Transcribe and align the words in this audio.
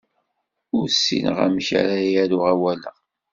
Ur 0.77 0.85
ssineɣ 0.95 1.37
amek 1.45 1.67
ara 1.79 1.95
aruɣ 2.21 2.43
awal-a. 2.51 2.91